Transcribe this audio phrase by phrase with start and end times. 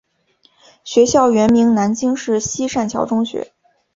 [0.83, 3.53] 学校原名南京市西善桥中学。